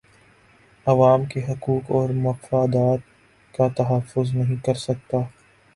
عوام 0.85 1.25
کے 1.25 1.39
حقوق 1.43 1.91
اور 1.91 2.09
مفادات 2.23 2.99
کا 3.53 3.67
تحفظ 3.77 4.33
نہیں 4.35 4.63
کر 4.65 4.73
سکتا 4.79 5.17